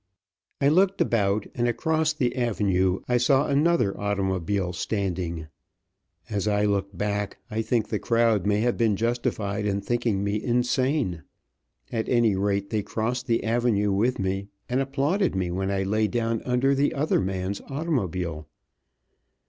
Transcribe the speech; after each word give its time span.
I 0.59 0.67
looked 0.67 0.99
about 0.99 1.45
and 1.53 1.67
across 1.67 2.11
the 2.11 2.35
avenue 2.35 3.01
I 3.07 3.17
saw 3.17 3.45
another 3.47 3.95
automobile 3.99 4.73
standing. 4.73 5.45
As 6.27 6.47
I 6.47 6.65
look 6.65 6.97
back, 6.97 7.37
I 7.51 7.61
think 7.61 7.89
the 7.89 7.99
crowd 7.99 8.43
may 8.47 8.61
have 8.61 8.77
been 8.77 8.95
justified 8.95 9.67
in 9.67 9.79
thinking 9.79 10.23
me 10.23 10.41
insane. 10.43 11.21
At 11.91 12.09
any 12.09 12.35
rate, 12.35 12.71
they 12.71 12.81
crossed 12.81 13.27
the 13.27 13.43
avenue 13.43 13.91
with 13.91 14.17
me, 14.17 14.47
and 14.67 14.79
applauded 14.79 15.35
me 15.35 15.51
when 15.51 15.69
I 15.69 15.83
lay 15.83 16.07
down 16.07 16.41
under 16.45 16.73
the 16.73 16.95
other 16.95 17.19
man's 17.19 17.61
automobile. 17.69 18.47